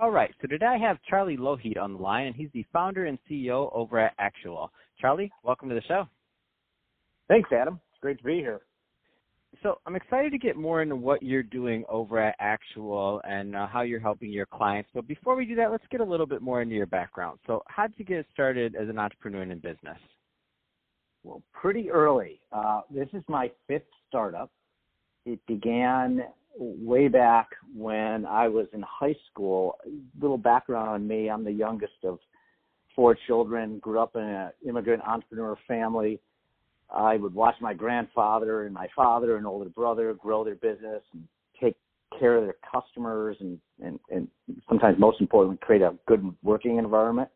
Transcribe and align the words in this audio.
All 0.00 0.10
right, 0.10 0.34
so 0.40 0.48
today 0.48 0.64
I 0.64 0.78
have 0.78 0.96
Charlie 1.06 1.36
Lougheed 1.36 1.76
on 1.76 1.92
the 1.92 1.98
line, 1.98 2.28
and 2.28 2.34
he's 2.34 2.48
the 2.54 2.64
founder 2.72 3.04
and 3.04 3.18
CEO 3.30 3.70
over 3.74 3.98
at 3.98 4.14
Axuall. 4.16 4.70
Charlie, 4.98 5.30
welcome 5.44 5.68
to 5.68 5.74
the 5.74 5.82
show. 5.82 6.08
Thanks, 7.28 7.50
Adam. 7.52 7.78
It's 7.92 8.00
great 8.00 8.16
to 8.16 8.24
be 8.24 8.36
here. 8.36 8.62
So 9.62 9.78
I'm 9.84 9.96
excited 9.96 10.32
to 10.32 10.38
get 10.38 10.56
more 10.56 10.80
into 10.80 10.96
what 10.96 11.22
you're 11.22 11.42
doing 11.42 11.84
over 11.86 12.18
at 12.18 12.34
Axuall 12.40 13.20
and 13.28 13.54
uh, 13.54 13.66
how 13.66 13.82
you're 13.82 14.00
helping 14.00 14.32
your 14.32 14.46
clients. 14.46 14.88
But 14.94 15.06
before 15.06 15.36
we 15.36 15.44
do 15.44 15.54
that, 15.56 15.70
let's 15.70 15.84
get 15.90 16.00
a 16.00 16.04
little 16.04 16.24
bit 16.24 16.40
more 16.40 16.62
into 16.62 16.74
your 16.74 16.86
background. 16.86 17.38
So 17.46 17.62
how 17.66 17.86
did 17.86 17.98
you 17.98 18.06
get 18.06 18.24
started 18.32 18.76
as 18.76 18.88
an 18.88 18.98
entrepreneur 18.98 19.42
in 19.42 19.58
business? 19.58 19.98
Well, 21.24 21.42
pretty 21.52 21.90
early. 21.90 22.40
Uh, 22.52 22.80
this 22.90 23.08
is 23.12 23.22
my 23.28 23.50
fifth 23.68 23.82
startup. 24.08 24.50
It 25.26 25.40
began 25.46 26.24
way 26.58 27.08
back 27.08 27.48
when 27.74 28.26
I 28.26 28.48
was 28.48 28.66
in 28.72 28.82
high 28.82 29.16
school. 29.30 29.76
Little 30.20 30.38
background 30.38 30.88
on 30.88 31.06
me: 31.06 31.28
I'm 31.28 31.44
the 31.44 31.52
youngest 31.52 32.04
of 32.04 32.18
four 32.94 33.16
children. 33.26 33.78
Grew 33.78 34.00
up 34.00 34.16
in 34.16 34.22
an 34.22 34.50
immigrant 34.66 35.02
entrepreneur 35.06 35.56
family. 35.68 36.20
I 36.90 37.16
would 37.16 37.34
watch 37.34 37.54
my 37.60 37.72
grandfather 37.72 38.64
and 38.64 38.74
my 38.74 38.88
father 38.96 39.36
and 39.36 39.46
older 39.46 39.70
brother 39.70 40.12
grow 40.14 40.44
their 40.44 40.56
business 40.56 41.02
and 41.12 41.22
take 41.60 41.76
care 42.18 42.36
of 42.36 42.44
their 42.44 42.56
customers 42.70 43.36
and, 43.40 43.58
and, 43.80 44.00
and 44.10 44.28
sometimes 44.68 44.98
most 44.98 45.20
importantly 45.20 45.58
create 45.62 45.82
a 45.82 45.94
good 46.08 46.34
working 46.42 46.78
environment. 46.78 47.28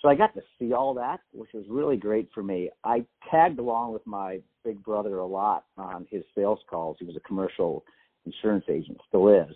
So 0.00 0.08
I 0.08 0.14
got 0.14 0.34
to 0.34 0.42
see 0.58 0.72
all 0.72 0.94
that, 0.94 1.20
which 1.32 1.50
was 1.54 1.64
really 1.68 1.96
great 1.96 2.28
for 2.34 2.42
me. 2.42 2.70
I 2.84 3.04
tagged 3.30 3.58
along 3.58 3.92
with 3.92 4.06
my 4.06 4.40
big 4.64 4.82
brother 4.82 5.18
a 5.18 5.26
lot 5.26 5.64
on 5.78 6.06
his 6.10 6.22
sales 6.34 6.58
calls. 6.68 6.96
He 6.98 7.06
was 7.06 7.16
a 7.16 7.20
commercial 7.20 7.84
insurance 8.26 8.64
agent, 8.68 8.98
still 9.08 9.28
is. 9.28 9.54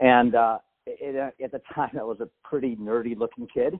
And 0.00 0.34
uh, 0.34 0.58
it, 0.86 1.16
uh, 1.16 1.44
at 1.44 1.52
the 1.52 1.62
time, 1.74 1.90
I 1.98 2.02
was 2.02 2.20
a 2.20 2.28
pretty 2.44 2.76
nerdy 2.76 3.16
looking 3.16 3.46
kid. 3.52 3.78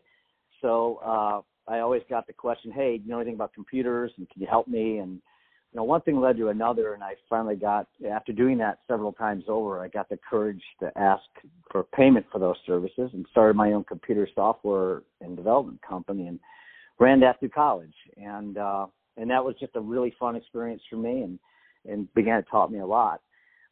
So 0.62 1.00
uh, 1.04 1.40
I 1.70 1.80
always 1.80 2.02
got 2.08 2.26
the 2.26 2.32
question, 2.32 2.70
"Hey, 2.70 2.98
do 2.98 3.04
you 3.04 3.10
know 3.10 3.18
anything 3.18 3.34
about 3.34 3.54
computers? 3.54 4.12
And 4.16 4.28
can 4.30 4.40
you 4.40 4.48
help 4.48 4.68
me?" 4.68 4.98
And 4.98 5.20
you 5.72 5.78
know, 5.78 5.84
one 5.84 6.00
thing 6.00 6.20
led 6.20 6.36
to 6.38 6.48
another, 6.48 6.94
and 6.94 7.02
I 7.02 7.12
finally 7.28 7.54
got, 7.54 7.86
after 8.10 8.32
doing 8.32 8.58
that 8.58 8.78
several 8.88 9.12
times 9.12 9.44
over, 9.46 9.80
I 9.80 9.86
got 9.86 10.08
the 10.08 10.18
courage 10.28 10.62
to 10.80 10.90
ask 10.98 11.22
for 11.70 11.84
payment 11.84 12.26
for 12.32 12.40
those 12.40 12.56
services 12.66 13.10
and 13.12 13.24
started 13.30 13.54
my 13.54 13.72
own 13.72 13.84
computer 13.84 14.28
software 14.34 15.02
and 15.20 15.36
development 15.36 15.80
company 15.88 16.26
and 16.26 16.40
ran 16.98 17.20
that 17.20 17.38
through 17.38 17.50
college. 17.50 17.94
And 18.16 18.58
uh, 18.58 18.86
and 19.16 19.30
that 19.30 19.44
was 19.44 19.54
just 19.60 19.76
a 19.76 19.80
really 19.80 20.14
fun 20.18 20.34
experience 20.34 20.82
for 20.90 20.96
me, 20.96 21.22
and 21.22 21.38
and 21.88 22.12
began 22.14 22.42
to 22.42 22.50
taught 22.50 22.72
me 22.72 22.80
a 22.80 22.86
lot. 22.86 23.20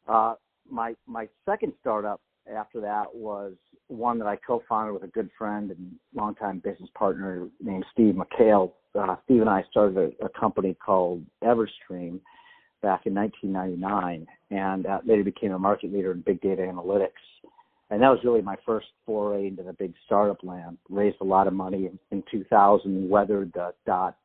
Uh, 0.07 0.35
my 0.69 0.95
my 1.05 1.27
second 1.45 1.73
startup 1.81 2.21
after 2.53 2.79
that 2.79 3.13
was 3.13 3.53
one 3.89 4.19
that 4.19 4.27
I 4.27 4.37
co-founded 4.37 4.93
with 4.93 5.03
a 5.03 5.07
good 5.07 5.29
friend 5.37 5.71
and 5.71 5.95
longtime 6.15 6.59
business 6.59 6.89
partner 6.93 7.47
named 7.59 7.85
Steve 7.91 8.15
McHale. 8.15 8.71
Uh, 8.97 9.15
Steve 9.25 9.41
and 9.41 9.49
I 9.49 9.63
started 9.69 9.97
a, 10.21 10.25
a 10.25 10.29
company 10.29 10.75
called 10.83 11.23
Everstream 11.43 12.19
back 12.81 13.05
in 13.05 13.13
1999, 13.13 14.25
and 14.51 14.85
uh, 14.85 14.99
later 15.05 15.23
became 15.23 15.51
a 15.51 15.59
market 15.59 15.91
leader 15.91 16.11
in 16.11 16.21
big 16.21 16.39
data 16.41 16.61
analytics. 16.61 17.09
And 17.89 18.01
that 18.01 18.09
was 18.09 18.19
really 18.23 18.41
my 18.41 18.55
first 18.65 18.87
foray 19.05 19.47
into 19.47 19.63
the 19.63 19.73
big 19.73 19.93
startup 20.05 20.43
land. 20.43 20.77
Raised 20.89 21.17
a 21.21 21.25
lot 21.25 21.47
of 21.47 21.53
money 21.53 21.87
in, 21.87 21.99
in 22.11 22.23
2000, 22.31 23.09
weathered 23.09 23.51
the 23.53 23.73
dot 23.85 24.15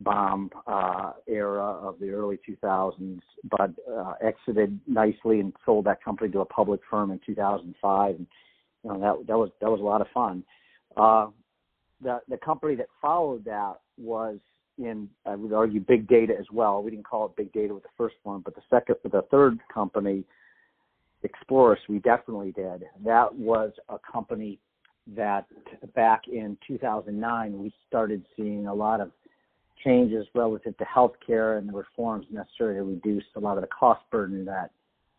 bomb 0.00 0.50
uh, 0.66 1.12
era 1.26 1.62
of 1.62 1.98
the 1.98 2.10
early 2.10 2.38
2000s, 2.48 3.20
but 3.50 3.70
uh, 3.90 4.14
exited 4.22 4.78
nicely 4.86 5.40
and 5.40 5.52
sold 5.64 5.86
that 5.86 6.02
company 6.04 6.30
to 6.30 6.40
a 6.40 6.44
public 6.44 6.80
firm 6.88 7.10
in 7.10 7.20
2005. 7.26 8.14
And 8.14 8.26
you 8.84 8.90
know 8.92 9.00
that 9.00 9.26
that 9.26 9.38
was 9.38 9.50
that 9.60 9.70
was 9.70 9.80
a 9.80 9.84
lot 9.84 10.00
of 10.00 10.06
fun. 10.12 10.44
Uh, 10.96 11.28
the 12.02 12.20
the 12.28 12.36
company 12.36 12.74
that 12.76 12.86
followed 13.00 13.44
that 13.44 13.74
was 13.98 14.38
in 14.78 15.08
I 15.26 15.34
would 15.34 15.52
argue 15.52 15.80
big 15.80 16.06
data 16.08 16.34
as 16.38 16.46
well. 16.52 16.82
We 16.82 16.90
didn't 16.90 17.06
call 17.06 17.26
it 17.26 17.36
big 17.36 17.52
data 17.52 17.74
with 17.74 17.82
the 17.82 17.88
first 17.96 18.16
one, 18.22 18.40
but 18.40 18.54
the 18.54 18.62
second 18.70 18.96
the 19.04 19.22
third 19.30 19.58
company, 19.72 20.24
Explorys, 21.24 21.78
we 21.88 21.98
definitely 22.00 22.52
did. 22.52 22.84
That 23.04 23.34
was 23.34 23.72
a 23.88 23.96
company 24.10 24.58
that 25.16 25.46
back 25.94 26.22
in 26.28 26.56
2009 26.66 27.58
we 27.58 27.72
started 27.86 28.24
seeing 28.36 28.66
a 28.66 28.74
lot 28.74 29.00
of 29.00 29.10
changes 29.84 30.26
relative 30.34 30.76
to 30.78 30.84
healthcare 30.84 31.58
and 31.58 31.68
the 31.68 31.72
reforms 31.72 32.26
necessary 32.30 32.76
to 32.76 32.82
reduce 32.82 33.24
a 33.36 33.40
lot 33.40 33.58
of 33.58 33.62
the 33.62 33.68
cost 33.68 34.00
burden 34.10 34.44
that 34.44 34.70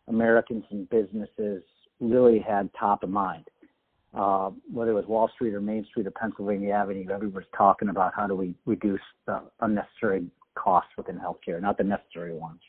Americans 0.08 0.64
and 0.70 0.88
businesses 0.90 1.62
really 2.00 2.38
had 2.38 2.68
top 2.78 3.02
of 3.02 3.10
mind. 3.10 3.44
Uh, 4.16 4.50
whether 4.72 4.92
it 4.92 4.94
was 4.94 5.04
Wall 5.06 5.30
Street 5.34 5.52
or 5.52 5.60
Main 5.60 5.84
Street 5.84 6.06
or 6.06 6.10
Pennsylvania 6.10 6.72
Avenue, 6.72 7.04
everybody's 7.12 7.48
talking 7.56 7.90
about 7.90 8.14
how 8.16 8.26
do 8.26 8.34
we 8.34 8.54
reduce 8.64 9.00
the 9.26 9.42
unnecessary 9.60 10.24
costs 10.54 10.90
within 10.96 11.18
healthcare, 11.18 11.60
not 11.60 11.76
the 11.76 11.84
necessary 11.84 12.34
ones. 12.34 12.60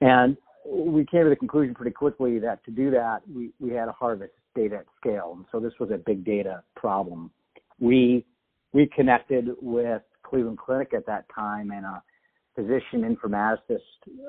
And 0.00 0.38
we 0.66 1.04
came 1.04 1.24
to 1.24 1.28
the 1.28 1.36
conclusion 1.36 1.74
pretty 1.74 1.90
quickly 1.90 2.38
that 2.38 2.64
to 2.64 2.70
do 2.70 2.90
that, 2.92 3.20
we, 3.32 3.50
we 3.60 3.72
had 3.72 3.84
to 3.86 3.92
harvest 3.92 4.32
data 4.54 4.76
at 4.76 4.86
scale. 4.98 5.34
And 5.36 5.44
so 5.52 5.60
this 5.60 5.74
was 5.78 5.90
a 5.90 5.98
big 5.98 6.24
data 6.24 6.62
problem. 6.76 7.30
We 7.78 8.24
we 8.72 8.86
connected 8.86 9.50
with 9.62 10.02
Cleveland 10.24 10.58
Clinic 10.58 10.94
at 10.94 11.06
that 11.06 11.26
time, 11.32 11.70
and 11.70 11.86
a 11.86 12.02
physician 12.56 13.02
informaticist, 13.02 13.78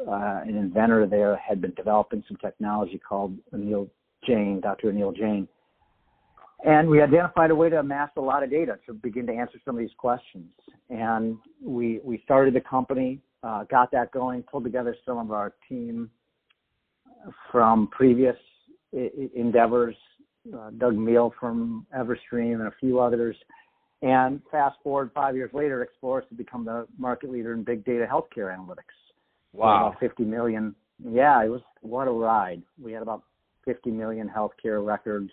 uh, 0.08 0.42
an 0.44 0.56
inventor 0.56 1.08
there, 1.08 1.36
had 1.38 1.62
been 1.62 1.74
developing 1.76 2.24
some 2.28 2.38
technology 2.38 3.00
called 3.00 3.36
Anil 3.54 3.90
Jain, 4.28 4.62
Dr. 4.62 4.92
Anil 4.92 5.16
Jain. 5.16 5.48
And 6.66 6.90
we 6.90 7.00
identified 7.00 7.52
a 7.52 7.56
way 7.56 7.70
to 7.70 7.80
amass 7.80 8.10
a 8.18 8.22
lot 8.22 8.42
of 8.42 8.50
data 8.50 8.80
to 8.88 8.94
begin 8.94 9.28
to 9.28 9.34
answer 9.34 9.60
some 9.64 9.76
of 9.76 9.80
these 9.80 9.96
questions. 9.98 10.50
And 10.90 11.38
we 11.64 12.00
we 12.04 12.22
started 12.26 12.56
the 12.56 12.62
company, 12.62 13.22
uh, 13.44 13.66
got 13.66 13.92
that 13.92 14.12
going, 14.12 14.42
pulled 14.44 14.64
together 14.64 14.96
some 15.06 15.20
of 15.20 15.32
our 15.32 15.54
team 15.70 16.10
from 17.52 17.88
previous 17.90 18.36
I- 18.96 19.30
endeavors, 19.36 19.96
uh, 20.56 20.72
Doug 20.72 20.98
Meal 20.98 21.34
from 21.40 21.86
Everstream 21.96 22.56
and 22.56 22.68
a 22.68 22.74
few 22.80 23.00
others, 23.00 23.36
and 24.02 24.42
fast 24.52 24.78
forward 24.82 25.12
five 25.14 25.36
years 25.36 25.54
later, 25.54 25.88
Explorys 25.88 26.28
to 26.30 26.36
become 26.36 26.66
the 26.66 26.88
market 26.98 27.30
leader 27.30 27.54
in 27.54 27.64
big 27.64 27.86
data 27.86 28.08
healthcare 28.12 28.56
analytics. 28.56 28.96
Wow. 29.54 29.88
About 29.88 30.00
50 30.00 30.24
million. 30.24 30.76
Yeah, 31.00 31.44
it 31.44 31.50
was 31.50 31.62
what 31.82 32.08
a 32.08 32.12
ride. 32.12 32.64
We 32.82 32.92
had 32.92 33.04
about 33.04 33.24
50 33.66 33.92
million 33.92 34.30
healthcare 34.30 34.86
records 34.86 35.32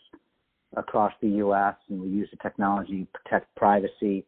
across 0.77 1.13
the 1.21 1.29
U.S. 1.29 1.75
and 1.89 2.01
we 2.01 2.09
use 2.09 2.29
the 2.31 2.39
technology 2.39 3.05
to 3.05 3.19
protect 3.19 3.55
privacy. 3.57 4.25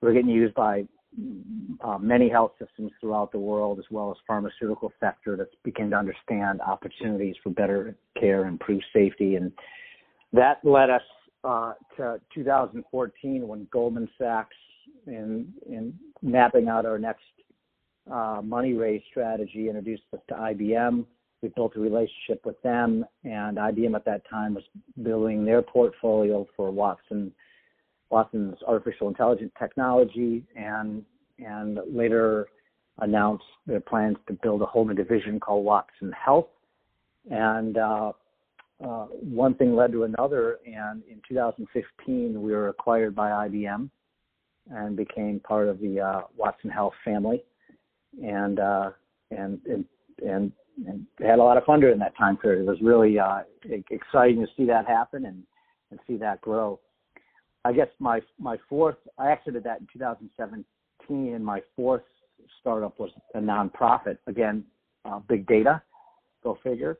We're 0.00 0.12
getting 0.12 0.30
used 0.30 0.54
by 0.54 0.86
uh, 1.84 1.98
many 1.98 2.28
health 2.28 2.52
systems 2.58 2.90
throughout 3.00 3.32
the 3.32 3.38
world, 3.38 3.78
as 3.78 3.84
well 3.90 4.10
as 4.10 4.16
pharmaceutical 4.26 4.92
sector 4.98 5.36
that's 5.36 5.54
beginning 5.62 5.90
to 5.90 5.96
understand 5.96 6.60
opportunities 6.60 7.36
for 7.42 7.50
better 7.50 7.96
care, 8.18 8.46
improved 8.46 8.84
safety, 8.92 9.36
and 9.36 9.52
that 10.32 10.58
led 10.64 10.88
us 10.88 11.02
uh, 11.44 11.74
to 11.96 12.20
2014 12.34 13.46
when 13.46 13.66
Goldman 13.70 14.08
Sachs, 14.18 14.56
in 15.06 15.52
in 15.68 15.92
mapping 16.22 16.68
out 16.68 16.86
our 16.86 16.98
next 16.98 17.24
uh, 18.10 18.40
money 18.42 18.72
raise 18.72 19.02
strategy, 19.10 19.68
introduced 19.68 20.02
us 20.14 20.20
to 20.28 20.34
IBM. 20.34 21.04
We 21.42 21.48
built 21.48 21.76
a 21.76 21.80
relationship 21.80 22.44
with 22.44 22.60
them, 22.62 23.04
and 23.24 23.56
IBM 23.56 23.96
at 23.96 24.04
that 24.04 24.22
time 24.30 24.54
was 24.54 24.64
building 25.02 25.44
their 25.44 25.60
portfolio 25.60 26.46
for 26.56 26.70
Watson 26.70 27.32
Watson's 28.10 28.58
artificial 28.66 29.08
intelligence 29.08 29.52
technology, 29.58 30.44
and 30.54 31.04
and 31.38 31.80
later 31.90 32.46
announced 32.98 33.44
their 33.66 33.80
plans 33.80 34.16
to 34.28 34.34
build 34.34 34.62
a 34.62 34.66
whole 34.66 34.84
new 34.84 34.94
division 34.94 35.40
called 35.40 35.64
Watson 35.64 36.12
Health. 36.12 36.48
And 37.30 37.78
uh, 37.78 38.12
uh, 38.84 39.06
one 39.06 39.54
thing 39.54 39.74
led 39.74 39.92
to 39.92 40.04
another, 40.04 40.58
and 40.66 41.02
in 41.10 41.20
2015 41.28 42.40
we 42.40 42.52
were 42.52 42.68
acquired 42.68 43.14
by 43.14 43.48
IBM 43.48 43.88
and 44.70 44.96
became 44.96 45.40
part 45.40 45.68
of 45.68 45.80
the 45.80 46.00
uh, 46.00 46.20
Watson 46.36 46.70
Health 46.70 46.94
family, 47.04 47.42
and, 48.22 48.60
uh, 48.60 48.90
and 49.30 49.60
and 50.24 50.52
and 50.86 51.06
had 51.20 51.38
a 51.38 51.42
lot 51.42 51.56
of 51.56 51.64
fun 51.64 51.80
during 51.80 51.98
that 51.98 52.16
time 52.16 52.36
period. 52.36 52.62
It 52.62 52.68
was 52.68 52.80
really 52.80 53.18
uh, 53.18 53.40
exciting 53.90 54.40
to 54.40 54.46
see 54.56 54.66
that 54.66 54.86
happen, 54.86 55.26
and 55.26 55.42
and 55.90 56.00
see 56.06 56.16
that 56.16 56.40
grow. 56.40 56.80
I 57.64 57.72
guess 57.72 57.88
my 57.98 58.20
my 58.38 58.56
fourth 58.68 58.96
I 59.18 59.30
exited 59.30 59.64
that 59.64 59.80
in 59.80 59.86
2017, 59.92 61.34
and 61.34 61.44
my 61.44 61.60
fourth 61.76 62.02
startup 62.60 62.98
was 62.98 63.10
a 63.34 63.38
nonprofit. 63.38 64.18
Again, 64.26 64.64
uh, 65.04 65.20
big 65.28 65.46
data, 65.46 65.82
go 66.42 66.58
figure. 66.62 66.98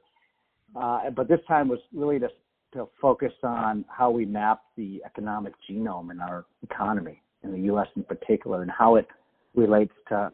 Uh, 0.75 1.11
but 1.11 1.29
this 1.29 1.41
time 1.49 1.69
was 1.69 1.81
really 1.93 2.19
to 2.19 2.29
to 2.75 2.89
focus 3.01 3.33
on 3.43 3.85
how 3.89 4.11
we 4.11 4.25
map 4.25 4.63
the 4.77 5.03
economic 5.05 5.53
genome 5.69 6.11
in 6.11 6.21
our 6.21 6.47
economy, 6.63 7.23
in 7.43 7.53
the 7.53 7.61
U.S. 7.73 7.87
in 7.97 8.05
particular, 8.05 8.63
and 8.63 8.71
how 8.71 8.97
it 8.97 9.07
relates 9.55 9.93
to 10.09 10.33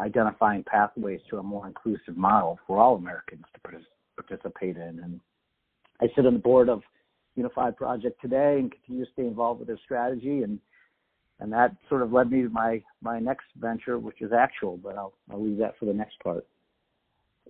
identifying 0.00 0.64
pathways 0.64 1.20
to 1.30 1.38
a 1.38 1.42
more 1.42 1.66
inclusive 1.66 2.16
model 2.16 2.58
for 2.66 2.78
all 2.78 2.96
Americans 2.96 3.44
to 3.54 3.80
participate 4.16 4.76
in. 4.76 5.00
And 5.02 5.20
I 6.00 6.06
sit 6.14 6.26
on 6.26 6.34
the 6.34 6.38
board 6.38 6.68
of 6.68 6.82
Unified 7.34 7.76
Project 7.76 8.20
today 8.20 8.58
and 8.58 8.72
continue 8.72 9.04
to 9.04 9.12
stay 9.12 9.26
involved 9.26 9.60
with 9.60 9.68
their 9.68 9.78
strategy 9.84 10.42
and 10.42 10.58
and 11.40 11.52
that 11.52 11.76
sort 11.88 12.02
of 12.02 12.12
led 12.12 12.30
me 12.32 12.42
to 12.42 12.48
my 12.48 12.82
my 13.00 13.20
next 13.20 13.46
venture, 13.56 13.98
which 13.98 14.20
is 14.20 14.32
Axuall, 14.32 14.82
but 14.82 14.96
I'll 14.96 15.12
I'll 15.30 15.42
leave 15.42 15.58
that 15.58 15.78
for 15.78 15.84
the 15.84 15.94
next 15.94 16.18
part. 16.20 16.44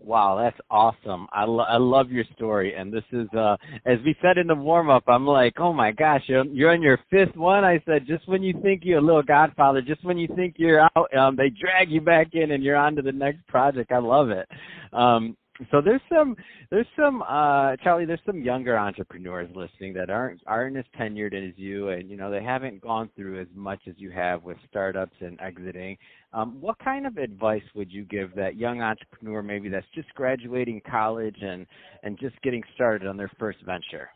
Wow, 0.04 0.38
that's 0.38 0.58
awesome. 0.70 1.26
I, 1.32 1.44
lo- 1.44 1.66
I 1.68 1.76
love 1.76 2.10
your 2.10 2.24
story. 2.34 2.74
And 2.74 2.92
this 2.92 3.04
is, 3.12 3.28
uh, 3.36 3.56
as 3.84 3.98
we 4.04 4.16
said 4.22 4.38
in 4.38 4.46
the 4.46 4.54
warm 4.54 4.88
up, 4.90 5.04
I'm 5.08 5.26
like, 5.26 5.54
oh 5.58 5.72
my 5.72 5.90
gosh, 5.90 6.22
you're, 6.26 6.44
you're 6.46 6.70
on 6.70 6.82
your 6.82 6.98
fifth 7.10 7.36
one. 7.36 7.64
I 7.64 7.82
said, 7.84 8.06
just 8.06 8.26
when 8.28 8.42
you 8.42 8.54
think 8.62 8.82
you're 8.84 8.98
a 8.98 9.04
little 9.04 9.22
godfather, 9.22 9.82
just 9.82 10.04
when 10.04 10.16
you 10.16 10.28
think 10.36 10.54
you're 10.56 10.80
out, 10.96 11.14
um, 11.16 11.36
they 11.36 11.50
drag 11.50 11.90
you 11.90 12.00
back 12.00 12.28
in 12.32 12.52
and 12.52 12.62
you're 12.62 12.76
on 12.76 12.94
to 12.96 13.02
the 13.02 13.12
next 13.12 13.46
project. 13.48 13.92
I 13.92 13.98
love 13.98 14.30
it. 14.30 14.48
Um, 14.92 15.36
so 15.70 15.80
there's 15.80 16.00
some 16.12 16.36
there's 16.70 16.86
some 16.96 17.22
uh 17.22 17.76
Charlie 17.82 18.04
there's 18.04 18.20
some 18.24 18.40
younger 18.40 18.78
entrepreneurs 18.78 19.50
listening 19.54 19.92
that 19.94 20.08
aren't 20.08 20.40
aren't 20.46 20.76
as 20.76 20.84
tenured 20.98 21.34
as 21.34 21.54
you 21.56 21.88
and 21.88 22.08
you 22.08 22.16
know 22.16 22.30
they 22.30 22.42
haven't 22.42 22.80
gone 22.80 23.10
through 23.16 23.40
as 23.40 23.48
much 23.54 23.80
as 23.88 23.94
you 23.96 24.10
have 24.10 24.42
with 24.44 24.56
startups 24.68 25.16
and 25.20 25.40
exiting. 25.40 25.96
Um 26.32 26.60
what 26.60 26.78
kind 26.78 27.06
of 27.06 27.16
advice 27.16 27.62
would 27.74 27.92
you 27.92 28.04
give 28.04 28.34
that 28.36 28.56
young 28.56 28.82
entrepreneur 28.82 29.42
maybe 29.42 29.68
that's 29.68 29.86
just 29.94 30.12
graduating 30.14 30.80
college 30.88 31.36
and 31.40 31.66
and 32.02 32.18
just 32.18 32.40
getting 32.42 32.62
started 32.74 33.08
on 33.08 33.16
their 33.16 33.30
first 33.38 33.58
venture? 33.64 34.10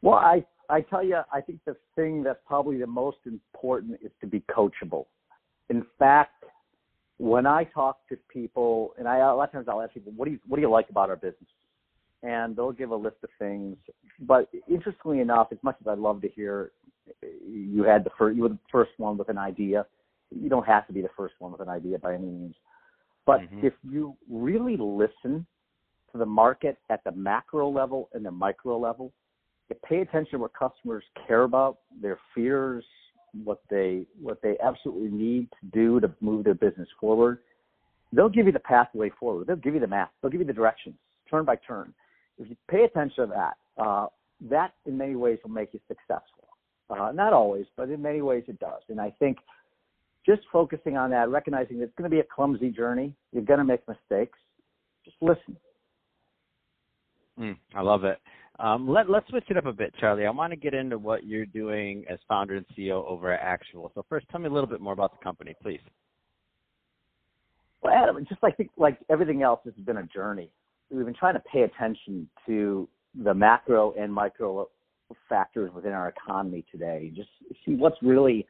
Well 0.00 0.18
i 0.18 0.44
i 0.70 0.80
tell 0.80 1.02
you 1.02 1.20
i 1.32 1.40
think 1.40 1.58
the 1.64 1.76
thing 1.96 2.22
that's 2.22 2.40
probably 2.46 2.78
the 2.78 2.86
most 2.86 3.18
important 3.26 3.98
is 4.02 4.12
to 4.20 4.28
be 4.28 4.42
coachable. 4.48 5.06
In 5.70 5.84
fact 5.98 6.37
when 7.18 7.46
I 7.46 7.64
talk 7.64 7.98
to 8.08 8.16
people, 8.32 8.94
and 8.98 9.06
I 9.06 9.18
a 9.18 9.34
lot 9.34 9.48
of 9.48 9.52
times 9.52 9.66
I'll 9.68 9.82
ask 9.82 9.92
people, 9.92 10.12
"What 10.16 10.26
do 10.26 10.32
you 10.32 10.38
what 10.46 10.56
do 10.56 10.62
you 10.62 10.70
like 10.70 10.88
about 10.90 11.10
our 11.10 11.16
business?" 11.16 11.50
And 12.22 12.56
they'll 12.56 12.72
give 12.72 12.90
a 12.90 12.96
list 12.96 13.16
of 13.22 13.30
things. 13.38 13.76
But 14.20 14.48
interestingly 14.68 15.20
enough, 15.20 15.48
as 15.52 15.58
much 15.62 15.76
as 15.80 15.86
I'd 15.86 15.98
love 15.98 16.20
to 16.22 16.28
hear, 16.28 16.72
you 17.22 17.82
had 17.82 18.04
the 18.04 18.10
first 18.16 18.36
you 18.36 18.42
were 18.42 18.48
the 18.48 18.58
first 18.70 18.92
one 18.98 19.18
with 19.18 19.28
an 19.28 19.38
idea. 19.38 19.86
You 20.30 20.48
don't 20.48 20.66
have 20.66 20.86
to 20.86 20.92
be 20.92 21.02
the 21.02 21.10
first 21.16 21.34
one 21.38 21.52
with 21.52 21.60
an 21.60 21.68
idea 21.68 21.98
by 21.98 22.14
any 22.14 22.26
means. 22.26 22.54
But 23.26 23.40
mm-hmm. 23.42 23.66
if 23.66 23.74
you 23.82 24.16
really 24.30 24.76
listen 24.76 25.46
to 26.12 26.18
the 26.18 26.26
market 26.26 26.78
at 26.88 27.02
the 27.04 27.12
macro 27.12 27.68
level 27.68 28.08
and 28.14 28.24
the 28.24 28.30
micro 28.30 28.78
level, 28.78 29.12
you 29.68 29.76
pay 29.84 30.00
attention 30.00 30.32
to 30.32 30.38
what 30.38 30.52
customers 30.54 31.04
care 31.26 31.42
about, 31.42 31.78
their 32.00 32.18
fears, 32.34 32.84
what 33.44 33.60
they 33.70 34.06
what 34.20 34.40
they 34.42 34.56
absolutely 34.62 35.10
need 35.10 35.48
to 35.60 35.66
do 35.72 36.00
to 36.00 36.10
move 36.20 36.44
their 36.44 36.54
business 36.54 36.88
forward, 37.00 37.38
they'll 38.12 38.28
give 38.28 38.46
you 38.46 38.52
the 38.52 38.58
pathway 38.58 39.10
forward. 39.18 39.46
They'll 39.46 39.56
give 39.56 39.74
you 39.74 39.80
the 39.80 39.86
map. 39.86 40.12
They'll 40.20 40.30
give 40.30 40.40
you 40.40 40.46
the 40.46 40.52
directions, 40.52 40.96
turn 41.30 41.44
by 41.44 41.56
turn. 41.56 41.92
If 42.38 42.48
you 42.48 42.56
pay 42.70 42.84
attention 42.84 43.28
to 43.28 43.34
that, 43.34 43.82
uh, 43.82 44.06
that 44.48 44.74
in 44.86 44.96
many 44.96 45.16
ways 45.16 45.38
will 45.42 45.50
make 45.50 45.72
you 45.72 45.80
successful. 45.88 46.48
Uh, 46.90 47.12
not 47.12 47.32
always, 47.32 47.66
but 47.76 47.90
in 47.90 48.00
many 48.00 48.22
ways 48.22 48.44
it 48.48 48.58
does. 48.60 48.82
And 48.88 49.00
I 49.00 49.10
think 49.18 49.38
just 50.24 50.42
focusing 50.52 50.96
on 50.96 51.10
that, 51.10 51.28
recognizing 51.28 51.78
that 51.78 51.84
it's 51.84 51.94
going 51.96 52.10
to 52.10 52.14
be 52.14 52.20
a 52.20 52.24
clumsy 52.34 52.70
journey, 52.70 53.14
you're 53.32 53.42
going 53.42 53.58
to 53.58 53.64
make 53.64 53.80
mistakes. 53.88 54.38
Just 55.04 55.16
listen. 55.20 55.56
Mm, 57.38 57.56
I 57.74 57.82
love 57.82 58.04
it. 58.04 58.18
Um, 58.60 58.88
let, 58.88 59.08
let's 59.08 59.28
switch 59.28 59.44
it 59.48 59.56
up 59.56 59.66
a 59.66 59.72
bit, 59.72 59.94
Charlie. 60.00 60.26
I 60.26 60.30
want 60.30 60.52
to 60.52 60.56
get 60.56 60.74
into 60.74 60.98
what 60.98 61.24
you're 61.24 61.46
doing 61.46 62.04
as 62.10 62.18
founder 62.28 62.56
and 62.56 62.66
CEO 62.76 63.06
over 63.06 63.32
at 63.32 63.40
Axuall. 63.40 63.90
So 63.94 64.04
first, 64.08 64.26
tell 64.30 64.40
me 64.40 64.48
a 64.48 64.52
little 64.52 64.68
bit 64.68 64.80
more 64.80 64.92
about 64.92 65.12
the 65.18 65.22
company, 65.22 65.54
please. 65.62 65.80
Well, 67.82 67.94
Adam, 67.94 68.24
just 68.28 68.42
like 68.42 68.56
like 68.76 68.98
everything 69.08 69.42
else, 69.42 69.60
this 69.64 69.74
has 69.76 69.84
been 69.84 69.98
a 69.98 70.06
journey. 70.06 70.50
We've 70.90 71.04
been 71.04 71.14
trying 71.14 71.34
to 71.34 71.42
pay 71.52 71.62
attention 71.62 72.28
to 72.46 72.88
the 73.22 73.32
macro 73.32 73.94
and 73.98 74.12
micro 74.12 74.68
factors 75.28 75.70
within 75.72 75.92
our 75.92 76.08
economy 76.08 76.64
today. 76.72 77.12
Just 77.14 77.28
see 77.64 77.74
what's 77.74 77.96
really 78.02 78.46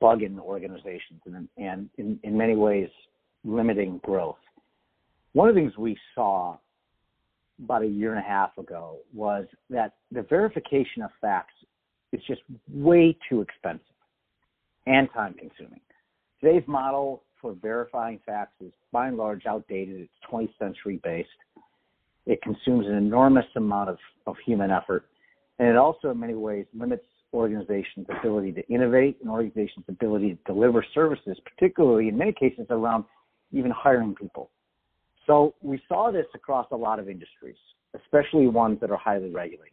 bugging 0.00 0.38
organizations 0.38 1.20
and, 1.26 1.48
and 1.56 1.88
in, 1.98 2.18
in 2.22 2.36
many 2.36 2.56
ways 2.56 2.88
limiting 3.44 3.98
growth. 4.04 4.36
One 5.32 5.48
of 5.48 5.54
the 5.54 5.60
things 5.60 5.76
we 5.76 5.96
saw 6.14 6.56
about 7.62 7.82
a 7.82 7.86
year 7.86 8.14
and 8.14 8.18
a 8.18 8.28
half 8.28 8.56
ago 8.58 8.98
was 9.14 9.46
that 9.70 9.94
the 10.12 10.22
verification 10.22 11.02
of 11.02 11.10
facts 11.20 11.54
is 12.12 12.20
just 12.26 12.42
way 12.72 13.16
too 13.28 13.40
expensive 13.40 13.80
and 14.86 15.08
time 15.12 15.34
consuming. 15.34 15.80
Today's 16.40 16.66
model 16.66 17.22
for 17.40 17.54
verifying 17.60 18.20
facts 18.24 18.54
is 18.60 18.72
by 18.92 19.08
and 19.08 19.16
large 19.16 19.46
outdated. 19.46 20.00
It's 20.00 20.12
20th 20.30 20.56
century 20.58 21.00
based. 21.02 21.28
It 22.26 22.42
consumes 22.42 22.86
an 22.86 22.94
enormous 22.94 23.46
amount 23.56 23.90
of, 23.90 23.98
of 24.26 24.36
human 24.44 24.70
effort. 24.70 25.06
And 25.58 25.68
it 25.68 25.76
also, 25.76 26.10
in 26.10 26.20
many 26.20 26.34
ways, 26.34 26.66
limits 26.74 27.04
organizations' 27.32 28.06
ability 28.18 28.52
to 28.52 28.66
innovate 28.68 29.18
and 29.20 29.30
organizations' 29.30 29.84
ability 29.88 30.34
to 30.34 30.52
deliver 30.52 30.84
services, 30.94 31.38
particularly 31.44 32.08
in 32.08 32.16
many 32.16 32.32
cases 32.32 32.66
around 32.70 33.04
even 33.52 33.70
hiring 33.70 34.14
people. 34.14 34.50
So 35.26 35.54
we 35.60 35.80
saw 35.88 36.10
this 36.12 36.26
across 36.34 36.66
a 36.70 36.76
lot 36.76 36.98
of 36.98 37.08
industries, 37.08 37.56
especially 37.94 38.46
ones 38.46 38.78
that 38.80 38.90
are 38.90 38.96
highly 38.96 39.30
regulated. 39.30 39.72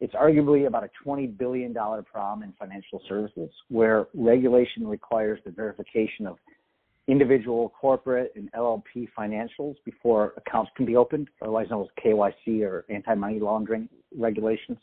It's 0.00 0.14
arguably 0.14 0.66
about 0.66 0.84
a 0.84 0.90
$20 1.06 1.36
billion 1.36 1.74
problem 1.74 2.42
in 2.42 2.54
financial 2.58 3.02
services 3.06 3.50
where 3.68 4.06
regulation 4.14 4.86
requires 4.86 5.40
the 5.44 5.50
verification 5.50 6.26
of 6.26 6.36
individual, 7.06 7.72
corporate, 7.78 8.32
and 8.36 8.50
LLP 8.52 9.08
financials 9.18 9.74
before 9.84 10.32
accounts 10.38 10.70
can 10.76 10.86
be 10.86 10.96
opened, 10.96 11.28
otherwise 11.42 11.66
known 11.70 11.82
as 11.82 12.02
KYC 12.02 12.62
or 12.62 12.86
anti-money 12.88 13.40
laundering 13.40 13.88
regulations. 14.16 14.78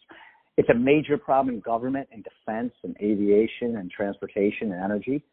It's 0.57 0.69
a 0.69 0.73
major 0.73 1.17
problem 1.17 1.55
in 1.55 1.61
government 1.61 2.09
and 2.11 2.23
defense 2.23 2.73
and 2.83 2.95
aviation 3.01 3.77
and 3.77 3.89
transportation 3.89 4.71
and 4.71 4.83
energy, 4.83 5.23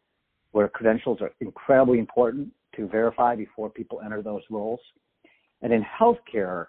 where 0.51 0.67
credentials 0.67 1.19
are 1.21 1.31
incredibly 1.41 1.99
important 1.99 2.51
to 2.75 2.87
verify 2.87 3.35
before 3.35 3.69
people 3.69 4.01
enter 4.03 4.21
those 4.21 4.41
roles. 4.49 4.79
And 5.61 5.71
in 5.73 5.83
healthcare, 5.83 6.67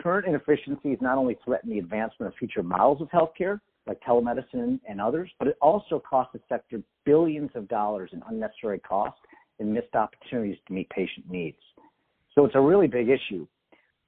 current 0.00 0.26
inefficiencies 0.26 0.98
not 1.00 1.18
only 1.18 1.36
threaten 1.44 1.70
the 1.70 1.78
advancement 1.78 2.32
of 2.32 2.38
future 2.38 2.62
models 2.62 3.00
of 3.00 3.08
healthcare, 3.08 3.60
like 3.86 4.00
telemedicine 4.02 4.78
and 4.88 5.00
others, 5.00 5.30
but 5.38 5.48
it 5.48 5.56
also 5.60 6.00
costs 6.08 6.32
the 6.34 6.40
sector 6.48 6.82
billions 7.04 7.50
of 7.54 7.66
dollars 7.68 8.10
in 8.12 8.22
unnecessary 8.28 8.78
costs 8.78 9.20
and 9.58 9.72
missed 9.72 9.94
opportunities 9.94 10.58
to 10.66 10.72
meet 10.72 10.88
patient 10.90 11.28
needs. 11.28 11.58
So 12.34 12.44
it's 12.44 12.54
a 12.54 12.60
really 12.60 12.86
big 12.86 13.08
issue. 13.08 13.46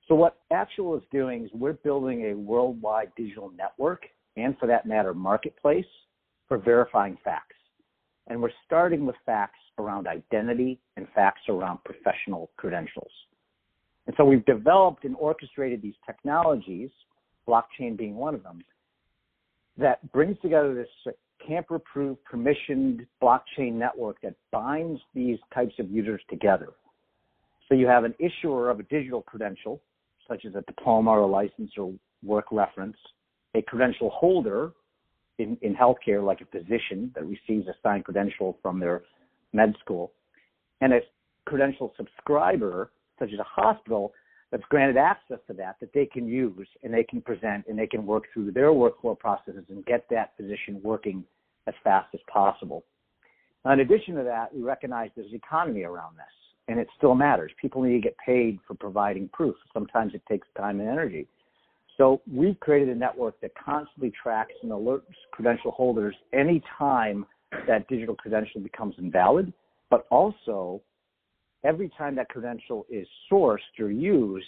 So 0.06 0.14
what 0.14 0.38
Axuall 0.52 0.96
is 0.96 1.04
doing 1.10 1.44
is 1.44 1.50
we're 1.54 1.72
building 1.72 2.30
a 2.30 2.34
worldwide 2.34 3.12
digital 3.16 3.50
network 3.56 4.04
and 4.36 4.56
for 4.58 4.66
that 4.66 4.86
matter, 4.86 5.14
marketplace 5.14 5.86
for 6.46 6.58
verifying 6.58 7.16
facts. 7.24 7.56
And 8.28 8.40
we're 8.40 8.50
starting 8.66 9.06
with 9.06 9.16
facts 9.26 9.58
around 9.80 10.06
identity 10.06 10.78
and 10.96 11.06
facts 11.14 11.42
around 11.48 11.78
professional 11.84 12.50
credentials. 12.56 13.10
And 14.06 14.14
so 14.16 14.24
we've 14.24 14.44
developed 14.44 15.04
and 15.04 15.16
orchestrated 15.16 15.82
these 15.82 15.94
technologies, 16.06 16.90
blockchain 17.48 17.96
being 17.96 18.16
one 18.16 18.34
of 18.34 18.42
them, 18.42 18.62
that 19.78 20.10
brings 20.12 20.36
together 20.42 20.74
this 20.74 21.14
tamper-proof, 21.46 22.18
permissioned 22.30 23.06
blockchain 23.22 23.74
network 23.74 24.20
that 24.22 24.34
binds 24.50 25.00
these 25.14 25.38
types 25.54 25.74
of 25.78 25.90
users 25.90 26.20
together. 26.28 26.70
So 27.68 27.74
you 27.74 27.86
have 27.86 28.04
an 28.04 28.14
issuer 28.18 28.70
of 28.70 28.80
a 28.80 28.82
digital 28.84 29.22
credential, 29.22 29.80
such 30.28 30.44
as 30.44 30.54
a 30.54 30.62
diploma 30.62 31.10
or 31.10 31.20
a 31.20 31.26
license 31.26 31.70
or 31.78 31.92
work 32.22 32.46
reference, 32.52 32.96
a 33.54 33.62
credential 33.62 34.10
holder 34.10 34.72
in, 35.38 35.56
in 35.62 35.74
healthcare, 35.74 36.24
like 36.24 36.40
a 36.40 36.46
physician 36.46 37.12
that 37.14 37.24
receives 37.24 37.66
a 37.68 37.74
signed 37.82 38.04
credential 38.04 38.58
from 38.60 38.78
their 38.78 39.02
med 39.52 39.74
school, 39.80 40.12
and 40.80 40.92
a 40.92 41.00
credential 41.46 41.92
subscriber, 41.96 42.90
such 43.18 43.30
as 43.32 43.38
a 43.38 43.44
hospital, 43.44 44.12
that's 44.50 44.62
granted 44.68 44.96
access 44.96 45.38
to 45.46 45.52
that 45.54 45.76
that 45.80 45.92
they 45.92 46.06
can 46.06 46.26
use 46.26 46.66
and 46.82 46.92
they 46.92 47.04
can 47.04 47.20
present 47.20 47.64
and 47.68 47.78
they 47.78 47.86
can 47.86 48.04
work 48.04 48.24
through 48.32 48.50
their 48.50 48.70
workflow 48.70 49.16
processes 49.16 49.64
and 49.68 49.84
get 49.86 50.06
that 50.10 50.32
physician 50.36 50.80
working 50.82 51.24
as 51.66 51.74
fast 51.84 52.08
as 52.14 52.20
possible. 52.32 52.84
In 53.64 53.80
addition 53.80 54.14
to 54.16 54.24
that, 54.24 54.54
we 54.54 54.62
recognize 54.62 55.10
there's 55.14 55.28
an 55.30 55.36
economy 55.36 55.82
around 55.82 56.16
this, 56.16 56.24
and 56.68 56.80
it 56.80 56.88
still 56.96 57.14
matters. 57.14 57.52
People 57.60 57.82
need 57.82 57.92
to 57.92 58.00
get 58.00 58.16
paid 58.24 58.58
for 58.66 58.74
providing 58.74 59.28
proof. 59.28 59.54
Sometimes 59.72 60.14
it 60.14 60.22
takes 60.28 60.48
time 60.56 60.80
and 60.80 60.88
energy. 60.88 61.28
So 61.98 62.22
we've 62.32 62.58
created 62.60 62.88
a 62.88 62.94
network 62.94 63.38
that 63.42 63.52
constantly 63.62 64.10
tracks 64.10 64.54
and 64.62 64.72
alerts 64.72 65.02
credential 65.32 65.70
holders 65.72 66.14
anytime 66.32 67.26
that 67.66 67.88
digital 67.88 68.14
credential 68.14 68.60
becomes 68.60 68.94
invalid, 68.98 69.52
but 69.90 70.06
also 70.10 70.80
every 71.64 71.90
time 71.96 72.14
that 72.16 72.28
credential 72.28 72.86
is 72.90 73.06
sourced 73.30 73.58
or 73.78 73.90
used, 73.90 74.46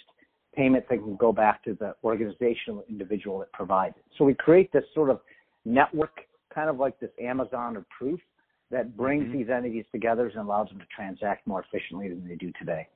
payment 0.55 0.85
that 0.89 0.97
can 0.97 1.15
go 1.15 1.31
back 1.31 1.63
to 1.63 1.73
the 1.79 1.95
organizational 2.03 2.83
individual 2.87 3.39
that 3.39 3.51
provides 3.53 3.95
it. 3.97 4.05
So 4.17 4.25
we 4.25 4.33
create 4.33 4.71
this 4.71 4.83
sort 4.93 5.09
of 5.09 5.19
network, 5.65 6.21
kind 6.53 6.69
of 6.69 6.77
like 6.77 6.99
this 6.99 7.09
Amazon 7.21 7.75
of 7.75 7.85
proof, 7.89 8.19
that 8.71 8.95
brings 8.97 9.25
mm-hmm. 9.25 9.37
these 9.37 9.49
entities 9.49 9.85
together 9.91 10.27
and 10.27 10.37
allows 10.37 10.69
them 10.69 10.79
to 10.79 10.85
transact 10.95 11.45
more 11.45 11.63
efficiently 11.63 12.09
than 12.09 12.27
they 12.27 12.35
do 12.35 12.51
today. 12.57 12.87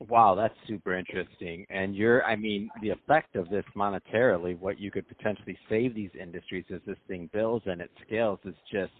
Wow, 0.00 0.34
that's 0.36 0.54
super 0.68 0.96
interesting. 0.96 1.66
And 1.70 1.94
you're, 1.94 2.24
I 2.24 2.36
mean, 2.36 2.70
the 2.82 2.90
effect 2.90 3.34
of 3.36 3.48
this 3.50 3.64
monetarily, 3.76 4.58
what 4.58 4.78
you 4.78 4.90
could 4.90 5.08
potentially 5.08 5.58
save 5.68 5.94
these 5.94 6.10
industries 6.20 6.64
as 6.72 6.80
this 6.86 6.98
thing 7.08 7.28
builds 7.32 7.64
and 7.66 7.80
it 7.80 7.90
scales 8.06 8.38
is 8.44 8.54
just 8.70 8.92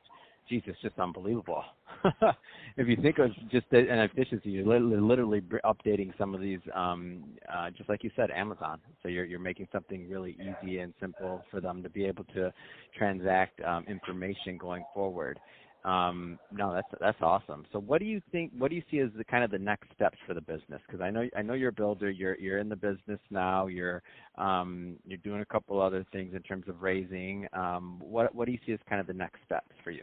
geez, 0.49 0.63
it's 0.67 0.81
just 0.81 0.99
unbelievable. 0.99 1.63
if 2.77 2.89
you 2.89 2.97
think 3.03 3.19
of 3.19 3.31
just 3.51 3.67
an 3.73 3.99
efficiency, 4.01 4.51
you're 4.51 4.65
literally 5.01 5.43
updating 5.65 6.17
some 6.19 6.35
of 6.35 6.41
these, 6.41 6.61
um, 6.75 7.25
uh, 7.53 7.71
just 7.71 7.89
like 7.89 8.03
you 8.03 8.11
said, 8.17 8.31
Amazon. 8.31 8.81
So 9.03 9.09
you're 9.09 9.25
you're 9.25 9.41
making 9.41 9.69
something 9.73 10.09
really 10.09 10.37
easy 10.41 10.79
and 10.79 10.95
simple 11.01 11.43
for 11.51 11.61
them 11.61 11.83
to 11.83 11.91
be 11.91 12.05
able 12.07 12.25
to 12.35 12.53
transact 12.97 13.61
um, 13.63 13.85
information 13.89 14.57
going 14.59 14.85
forward. 14.95 15.39
Um, 15.85 16.39
no, 16.53 16.75
that's 16.75 16.89
that's 17.01 17.23
awesome. 17.23 17.65
So 17.73 17.79
what 17.79 18.01
do 18.01 18.05
you 18.05 18.21
think? 18.33 18.53
What 18.59 18.71
do 18.71 18.77
you 18.77 18.83
see 18.91 18.99
as 18.99 19.11
the 19.17 19.25
kind 19.25 19.45
of 19.45 19.51
the 19.51 19.59
next 19.59 19.89
steps 19.95 20.19
for 20.27 20.35
the 20.35 20.41
business? 20.41 20.81
Because 20.87 21.01
I 21.01 21.11
know 21.11 21.29
I 21.37 21.43
know 21.43 21.55
you're 21.55 21.69
a 21.71 21.73
builder. 21.73 22.11
You're 22.11 22.37
you're 22.39 22.59
in 22.59 22.69
the 22.69 22.77
business 22.77 23.21
now. 23.31 23.69
You're 23.69 24.03
um, 24.37 24.97
you're 25.07 25.19
doing 25.19 25.41
a 25.41 25.47
couple 25.47 25.81
other 25.81 26.05
things 26.13 26.35
in 26.35 26.43
terms 26.43 26.69
of 26.69 26.83
raising. 26.83 27.47
Um, 27.53 28.01
what 28.01 28.35
what 28.35 28.47
do 28.47 28.53
you 28.53 28.59
see 28.67 28.73
as 28.73 28.81
kind 28.89 29.01
of 29.01 29.07
the 29.07 29.15
next 29.15 29.39
steps 29.47 29.73
for 29.85 29.93
you? 29.93 30.03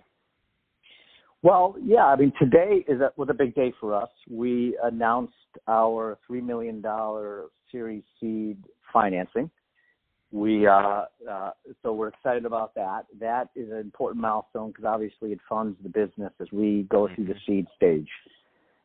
Well, 1.46 1.76
yeah, 1.80 2.06
I 2.06 2.16
mean, 2.16 2.34
today 2.40 2.84
is 2.88 3.02
a, 3.02 3.12
was 3.18 3.28
a 3.30 3.34
big 3.36 3.54
day 3.54 3.72
for 3.80 3.94
us. 3.94 4.10
We 4.28 4.76
announced 4.84 5.34
our 5.68 6.18
$3 6.28 6.42
million 6.42 6.84
Series 7.72 8.02
Seed 8.20 8.58
financing. 8.92 9.52
We, 10.36 10.68
uh, 10.68 11.06
uh, 11.30 11.52
so 11.82 11.94
we're 11.94 12.10
excited 12.10 12.46
about 12.46 12.76
that. 12.76 13.06
That 13.20 13.50
is 13.56 13.72
an 13.72 13.78
important 13.78 14.22
milestone 14.22 14.72
because 14.72 14.86
obviously 14.86 15.32
it 15.32 15.40
funds 15.48 15.78
the 15.82 15.90
business 15.90 16.34
as 16.42 16.48
we 16.52 16.86
go 16.90 17.08
through 17.14 17.26
the 17.26 17.34
mm-hmm. 17.34 17.52
seed 17.52 17.68
stage. 17.76 18.10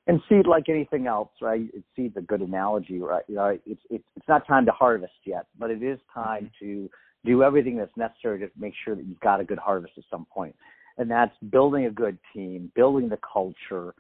And 0.07 0.21
seed, 0.29 0.47
like 0.47 0.69
anything 0.69 1.07
else, 1.07 1.31
right? 1.43 1.69
It, 1.75 1.85
seed's 1.95 2.17
a 2.17 2.23
good 2.23 2.41
analogy, 2.41 3.01
right? 3.01 3.25
You 3.29 3.35
know, 3.35 3.59
it's, 3.67 3.81
it's, 3.91 4.05
it's 4.17 4.29
not 4.29 4.47
time 4.47 4.65
to 4.67 4.73
harvest 4.73 5.13
yet, 5.25 5.47
but 5.59 5.71
it 5.71 5.83
is 5.83 5.99
time 6.15 6.45
mm-hmm. 6.45 6.65
to 6.65 6.91
do 7.25 7.43
everything 7.43 7.77
that's 7.77 7.97
necessary 7.97 8.39
to 8.41 8.51
make 8.59 8.75
sure 8.85 8.95
that 8.95 9.05
you've 9.05 9.21
got 9.21 9.41
a 9.41 9.45
good 9.45 9.59
harvest 9.59 9.95
at 9.99 10.05
some 10.11 10.27
point. 10.33 10.55
point 10.55 10.57
and 11.01 11.11
that's 11.11 11.33
building 11.51 11.87
a 11.87 11.91
good 11.91 12.19
team, 12.35 12.71
building 12.75 13.09
the 13.09 13.19
culture, 13.19 13.95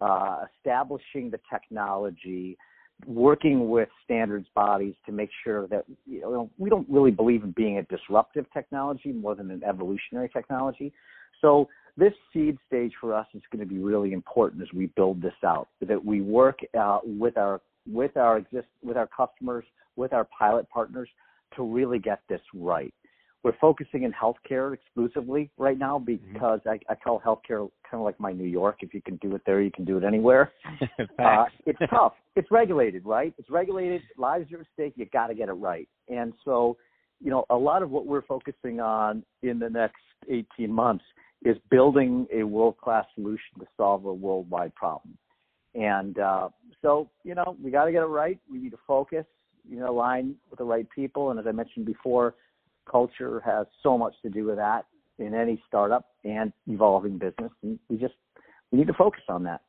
uh, 0.00 0.44
establishing 0.56 1.28
the 1.28 1.40
technology, 1.50 2.56
working 3.04 3.68
with 3.68 3.88
standards 4.04 4.46
bodies 4.54 4.94
to 5.04 5.12
make 5.12 5.30
sure 5.44 5.66
that 5.68 5.84
you 6.06 6.20
know 6.20 6.50
we 6.58 6.70
don't 6.70 6.88
really 6.88 7.10
believe 7.10 7.42
in 7.44 7.50
being 7.52 7.78
a 7.78 7.82
disruptive 7.84 8.46
technology 8.52 9.12
more 9.12 9.34
than 9.34 9.50
an 9.50 9.62
evolutionary 9.64 10.28
technology. 10.30 10.92
So 11.40 11.68
this 11.96 12.12
seed 12.32 12.56
stage 12.66 12.92
for 13.00 13.14
us 13.14 13.26
is 13.34 13.42
going 13.52 13.66
to 13.66 13.72
be 13.72 13.78
really 13.80 14.12
important 14.12 14.62
as 14.62 14.68
we 14.72 14.86
build 14.96 15.20
this 15.20 15.34
out. 15.44 15.68
That 15.82 16.02
we 16.02 16.20
work 16.20 16.60
uh, 16.78 16.98
with 17.04 17.36
our 17.36 17.60
with 17.86 18.16
our 18.16 18.38
exist 18.38 18.68
with 18.82 18.96
our 18.96 19.08
customers, 19.08 19.64
with 19.96 20.12
our 20.12 20.26
pilot 20.38 20.68
partners 20.70 21.08
to 21.56 21.62
really 21.62 21.98
get 21.98 22.20
this 22.28 22.40
right 22.54 22.92
we're 23.46 23.56
focusing 23.60 24.02
in 24.02 24.12
healthcare 24.12 24.74
exclusively 24.74 25.48
right 25.56 25.78
now 25.78 26.00
mm-hmm. 26.00 26.32
because 26.32 26.58
mm-hmm. 26.66 26.70
I, 26.90 26.92
I 26.92 26.96
call 26.96 27.22
healthcare 27.24 27.70
kind 27.88 28.00
of 28.00 28.00
like 28.00 28.18
my 28.18 28.32
New 28.32 28.48
York. 28.48 28.78
If 28.80 28.92
you 28.92 29.00
can 29.00 29.14
do 29.18 29.36
it 29.36 29.42
there, 29.46 29.62
you 29.62 29.70
can 29.70 29.84
do 29.84 29.96
it 29.96 30.02
anywhere. 30.02 30.50
uh, 31.20 31.44
it's 31.64 31.78
tough. 31.88 32.14
It's 32.34 32.50
regulated, 32.50 33.06
right? 33.06 33.32
It's 33.38 33.48
regulated. 33.48 34.02
Lives 34.18 34.50
are 34.52 34.62
at 34.62 34.66
stake. 34.74 34.94
You 34.96 35.06
got 35.12 35.28
to 35.28 35.34
get 35.36 35.48
it 35.48 35.52
right. 35.52 35.88
And 36.08 36.32
so, 36.44 36.76
you 37.20 37.30
know, 37.30 37.44
a 37.48 37.54
lot 37.54 37.84
of 37.84 37.90
what 37.90 38.04
we're 38.04 38.22
focusing 38.22 38.80
on 38.80 39.22
in 39.44 39.60
the 39.60 39.70
next 39.70 39.94
18 40.28 40.72
months 40.72 41.04
is 41.44 41.56
building 41.70 42.26
a 42.34 42.42
world-class 42.42 43.04
solution 43.14 43.60
to 43.60 43.66
solve 43.76 44.06
a 44.06 44.12
worldwide 44.12 44.74
problem. 44.74 45.16
And 45.76 46.18
uh, 46.18 46.48
so, 46.82 47.08
you 47.22 47.36
know, 47.36 47.56
we 47.62 47.70
got 47.70 47.84
to 47.84 47.92
get 47.92 48.02
it 48.02 48.06
right. 48.06 48.40
We 48.50 48.58
need 48.58 48.70
to 48.70 48.78
focus, 48.88 49.24
you 49.70 49.78
know, 49.78 49.90
align 49.90 50.34
with 50.50 50.58
the 50.58 50.64
right 50.64 50.88
people. 50.92 51.30
And 51.30 51.38
as 51.38 51.46
I 51.46 51.52
mentioned 51.52 51.86
before, 51.86 52.34
culture 52.90 53.42
has 53.44 53.66
so 53.82 53.96
much 53.98 54.14
to 54.22 54.30
do 54.30 54.44
with 54.44 54.56
that 54.56 54.86
in 55.18 55.34
any 55.34 55.62
startup 55.66 56.06
and 56.24 56.52
evolving 56.66 57.18
business. 57.18 57.52
And 57.62 57.78
we 57.88 57.96
just 57.96 58.14
we 58.70 58.78
need 58.78 58.86
to 58.88 58.94
focus 58.94 59.22
on 59.28 59.44
that. 59.44 59.62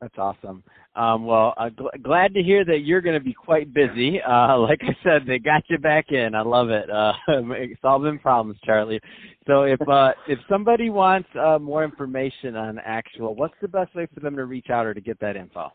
That's 0.00 0.18
awesome. 0.18 0.62
Um, 0.96 1.24
well, 1.24 1.54
uh, 1.56 1.70
gl- 1.70 2.02
glad 2.02 2.34
to 2.34 2.42
hear 2.42 2.62
that 2.66 2.80
you're 2.80 3.00
going 3.00 3.18
to 3.18 3.24
be 3.24 3.32
quite 3.32 3.72
busy. 3.72 4.20
Uh, 4.34 4.58
like 4.58 4.80
I 4.82 4.96
said, 5.04 5.22
they 5.26 5.38
got 5.38 5.62
you 5.68 5.78
back 5.78 6.10
in. 6.10 6.34
I 6.34 6.42
love 6.42 6.68
it. 6.70 6.90
Uh, 6.90 7.12
solving 7.82 8.18
problems, 8.18 8.58
Charlie. 8.64 9.00
So 9.46 9.62
if 9.62 9.80
uh, 9.88 10.12
if 10.28 10.38
somebody 10.48 10.90
wants 10.90 11.28
uh, 11.38 11.58
more 11.58 11.84
information 11.84 12.56
on 12.56 12.80
Axuall, 12.86 13.36
what's 13.36 13.54
the 13.62 13.68
best 13.68 13.94
way 13.94 14.08
for 14.12 14.20
them 14.20 14.36
to 14.36 14.44
reach 14.44 14.70
out 14.70 14.86
or 14.86 14.94
to 14.94 15.00
get 15.00 15.20
that 15.20 15.36
info? 15.36 15.70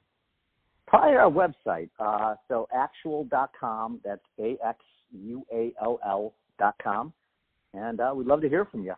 Probably 0.87 1.15
our 1.15 1.31
website. 1.31 1.89
Uh, 1.99 2.35
so 2.47 2.67
axuall.com. 2.75 4.01
That's 4.03 4.21
A 4.39 4.57
X 4.65 4.79
U 5.11 5.45
A 5.53 5.73
L 5.81 5.99
L 6.05 6.33
dot 6.57 6.75
com, 6.81 7.13
and 7.73 7.99
uh, 7.99 8.11
we'd 8.15 8.27
love 8.27 8.41
to 8.41 8.49
hear 8.49 8.65
from 8.65 8.83
you. 8.83 8.93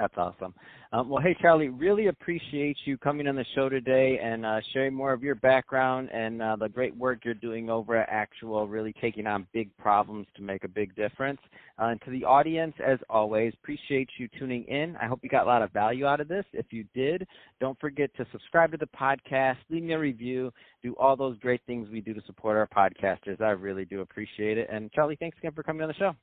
That's 0.00 0.16
awesome. 0.16 0.54
Um, 0.92 1.08
well, 1.10 1.22
hey, 1.22 1.36
Charlie, 1.42 1.68
really 1.68 2.06
appreciate 2.06 2.78
you 2.86 2.96
coming 2.96 3.28
on 3.28 3.36
the 3.36 3.44
show 3.54 3.68
today 3.68 4.18
and 4.22 4.46
uh, 4.46 4.60
sharing 4.72 4.94
more 4.94 5.12
of 5.12 5.22
your 5.22 5.34
background 5.34 6.08
and 6.10 6.40
uh, 6.40 6.56
the 6.56 6.70
great 6.70 6.96
work 6.96 7.18
you're 7.22 7.34
doing 7.34 7.68
over 7.68 7.98
at 7.98 8.08
Axuall, 8.08 8.66
really 8.66 8.94
taking 8.98 9.26
on 9.26 9.46
big 9.52 9.76
problems 9.76 10.26
to 10.36 10.42
make 10.42 10.64
a 10.64 10.68
big 10.68 10.96
difference. 10.96 11.38
Uh, 11.78 11.88
and 11.88 12.00
to 12.06 12.10
the 12.10 12.24
audience, 12.24 12.72
as 12.82 12.98
always, 13.10 13.52
appreciate 13.62 14.08
you 14.18 14.26
tuning 14.38 14.64
in. 14.64 14.96
I 14.96 15.06
hope 15.06 15.20
you 15.22 15.28
got 15.28 15.44
a 15.44 15.46
lot 15.46 15.60
of 15.60 15.70
value 15.70 16.06
out 16.06 16.22
of 16.22 16.28
this. 16.28 16.46
If 16.54 16.64
you 16.70 16.86
did, 16.94 17.26
don't 17.60 17.78
forget 17.78 18.08
to 18.16 18.24
subscribe 18.32 18.70
to 18.70 18.78
the 18.78 18.88
podcast, 18.98 19.56
leave 19.68 19.82
me 19.82 19.92
a 19.92 19.98
review, 19.98 20.50
do 20.82 20.94
all 20.98 21.14
those 21.14 21.36
great 21.40 21.60
things 21.66 21.90
we 21.92 22.00
do 22.00 22.14
to 22.14 22.22
support 22.24 22.56
our 22.56 22.66
podcasters. 22.66 23.42
I 23.42 23.50
really 23.50 23.84
do 23.84 24.00
appreciate 24.00 24.56
it. 24.56 24.66
And 24.72 24.90
Charlie, 24.92 25.18
thanks 25.20 25.36
again 25.36 25.52
for 25.52 25.62
coming 25.62 25.82
on 25.82 25.88
the 25.88 25.94
show. 25.94 26.16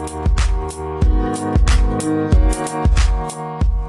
Thank 0.00 1.04
you. 2.04 3.79